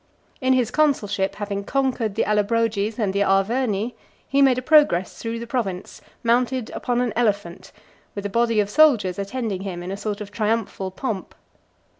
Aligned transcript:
In 0.41 0.53
his 0.53 0.71
consulship, 0.71 1.35
having 1.35 1.63
conquered 1.63 2.15
the 2.15 2.25
Allobroges 2.25 2.97
and 2.97 3.13
the 3.13 3.19
Arverni, 3.21 3.93
he 4.27 4.41
made 4.41 4.57
a 4.57 4.61
progress 4.63 5.19
through 5.19 5.37
the 5.37 5.45
province, 5.45 6.01
mounted 6.23 6.71
upon 6.71 7.01
an 7.01 7.13
elephant, 7.15 7.71
with 8.15 8.25
a 8.25 8.27
body 8.27 8.59
of 8.59 8.67
soldiers 8.67 9.19
attending 9.19 9.61
him, 9.61 9.83
in 9.83 9.91
a 9.91 9.95
sort 9.97 10.19
of 10.19 10.31
triumphal 10.31 10.89
pomp. 10.89 11.35